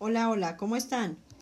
[0.00, 1.18] Hola, hola, ¿cómo están?